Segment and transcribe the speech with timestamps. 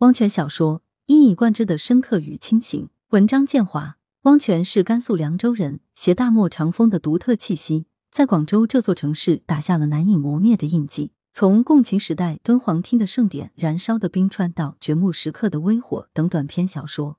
[0.00, 2.90] 汪泉小说一以贯之的深刻与清醒。
[3.12, 11.12] 文章建华，汪泉是甘肃凉州人，携大漠长风的独特气息，在广州这座城市打下了难以磨灭的印记。
[11.32, 17.16] 从共秦时代敦煌厅的盛典、燃烧的冰川到掘墓时刻的微火等短篇小说，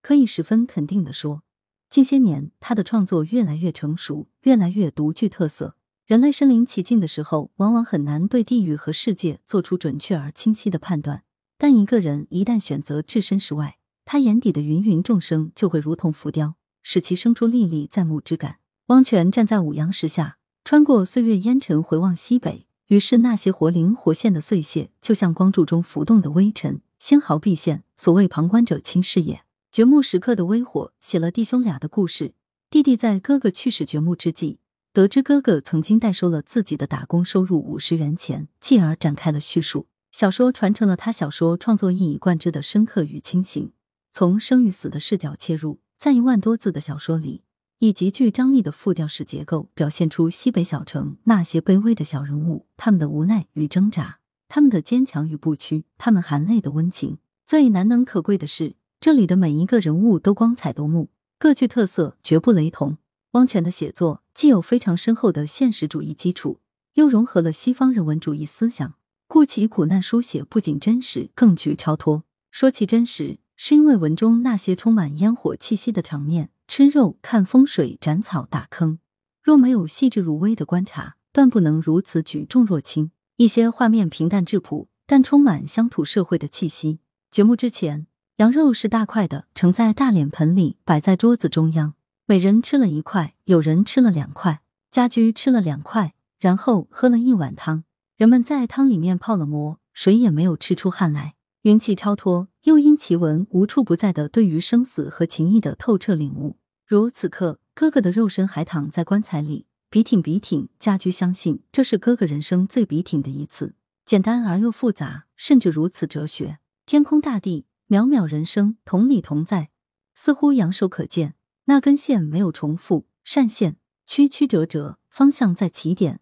[0.00, 1.42] 可以十分肯定的说，
[1.90, 5.76] 近些年他的创作越来越成熟，越来越独具特色。
[6.06, 11.24] 人类身临其境的时候，往往很难对地域和世界做出准确而清晰的判断。
[11.56, 18.58] 但一个人一旦选择置身事外，他眼底的芸芸众生就会如同浮雕，使其生出历历在目之感。
[18.88, 27.84] 汪泉站在五羊石下，穿过岁月烟尘，回望西北，于是那些活灵活现的碎屑，就像光柱中浮动的微尘，纤毫毕现。
[27.96, 29.44] 所谓旁观者清视也。
[29.72, 32.34] 掘墓时刻的微火，写了弟兄俩的故事。
[32.68, 34.58] 弟弟在哥哥去世掘墓之际，
[34.92, 39.86] 得知哥哥曾经代收了自己的打工收入五十元钱，继而展开了叙述。
[40.14, 43.72] 小说传承了他小说创作一以贯之的深刻与清醒，
[44.12, 47.42] 从生与死的视角切入，在一万多字的小说里，
[47.80, 57.18] 以极具张力的复调式结构，表现出西北小城那些卑微的小人物，他们的无奈与挣扎，他们的坚强与不屈，他们含泪的温情。
[57.44, 62.98] 最难能可贵的是，这里的每一个人物都光彩夺目，各具特色，绝不雷同。
[63.32, 66.60] 汪泉的写作既有非常深厚的现实主义基础，
[66.92, 68.94] 又融合了西方人文主义思想。
[69.26, 72.24] 故其苦难书写不仅真实，更具超脱。
[72.50, 78.98] 说其真实，是因为文中那些充满烟火气息的场面，吃肉、看风水、斩草、打坑，
[79.42, 83.10] 若没有细致入微的观察，断不能如此举重若轻。
[83.36, 87.00] 一些画面平淡质朴，但充满乡土社会的气息。
[87.32, 91.94] 掘墓之前，羊肉是大块的，盛在大脸盆里，摆在桌子中央。
[92.26, 97.82] 每人吃了一块，有人吃了两块，家居吃了两块，然后喝了一碗汤。
[98.16, 101.34] 人们在汤里面泡了馍，谁也没有吃出汗来。
[101.62, 106.56] 云气超脱，又因其文无处不在的对于生死和情谊的透彻领悟。
[106.86, 110.68] 如此刻，哥哥的肉身还躺在棺材里，笔挺笔挺。
[110.78, 113.74] 家居相信这是哥哥人生最笔挺的一次。
[114.04, 116.58] 简单而又复杂，甚至如此哲学。
[116.86, 119.70] 天空大地，渺渺人生，同理同在，
[120.14, 121.34] 似乎仰首可见。
[121.64, 126.20] 那根线没有重复，善线曲曲折折，方向在起点，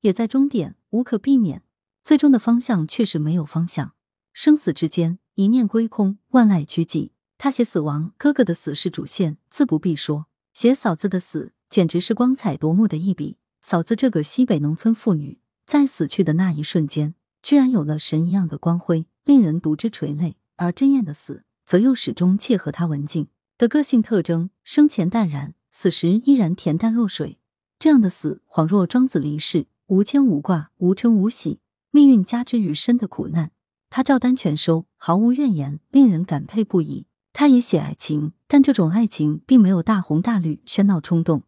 [0.00, 0.76] 也在终点。
[0.90, 1.62] 无可避免，
[2.02, 3.94] 最终的方向确实没有方向。
[4.32, 7.10] 生死之间，一念归空，万籁俱寂。
[7.36, 10.26] 他写死亡，哥哥的死是主线，自不必说。
[10.54, 13.36] 写嫂子的死，简直是光彩夺目的一笔。
[13.60, 20.36] 嫂子这个西北农村妇女，在死去的那一瞬间，居然有了神一样的光辉，令人读之垂泪。
[20.54, 23.28] 而真燕的死，则又始终切合她文静
[23.58, 27.38] 的个性特征，生前淡然，死时依然恬淡若水。
[27.78, 29.66] 这样的死，恍若庄子离世。
[29.88, 31.60] 无牵无挂，无嗔无喜，
[31.92, 33.52] 命运加之于身的苦难，
[33.88, 37.06] 他照单全收，毫无怨言，令人感佩不已。
[37.32, 41.44] 他也写爱情，但这种爱情并没有大红大绿、喧闹冲动。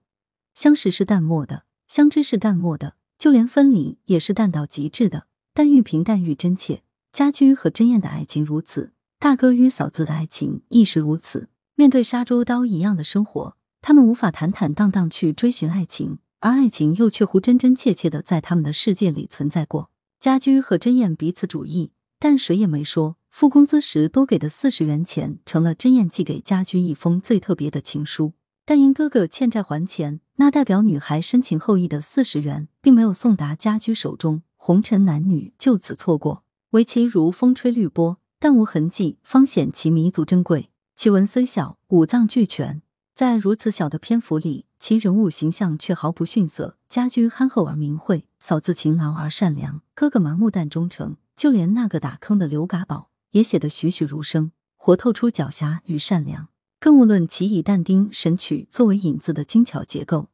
[0.54, 5.26] 相识是淡漠的，相知是淡漠的，就连分离也是淡到极致的。
[5.52, 6.82] 但愈平淡愈真切。
[7.10, 11.48] 家居和真燕的爱情如此，大哥与嫂子的爱情亦是如此。
[11.74, 16.18] 面对杀猪刀一样的生活，他们无法坦坦荡荡去追寻爱情。
[16.40, 19.90] 而爱情又却乎真真切切的在他们的世界里存在过。
[20.20, 23.16] 家居和真燕彼此主义，但谁也没说。
[23.30, 28.32] 付工资时多给的四十元钱，成了真燕寄给家居一封最特别的情书。
[28.64, 34.42] 但因哥哥欠债还钱，那代表女孩深情厚谊的四十元，并没有送达家居手中。
[34.56, 36.44] 红尘男女就此错过。
[36.70, 40.70] 唯其如风吹绿波，但无痕迹，方显其弥足珍贵。
[40.94, 42.82] 其文虽小，五脏俱全，
[43.18, 44.66] 在如此小的篇幅里。
[44.78, 51.16] 其人物形象却毫不逊色，家居憨厚而明慧，嫂子勤劳而善良，哥哥麻木但忠诚。
[51.34, 56.46] 就连那个打坑的刘嘎宝，也写得栩栩如生，活透出狡黠与善良。
[56.78, 60.28] 更勿论其以但丁、神曲作为引子的精巧结构，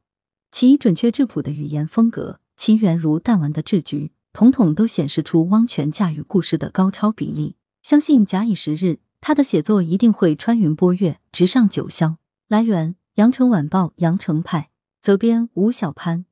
[0.51, 7.55] 其准确质朴的语言风格，其圆如弹丸的质局，统统都显示出汪泉驾驭故事的高超比例。
[7.81, 12.17] 相信假以时日，他的写作一定会穿云拨月，直上九霄。
[12.55, 12.95] 来源。
[13.15, 14.69] 羊城晚报羊城派
[15.01, 16.25] 责编吴小潘。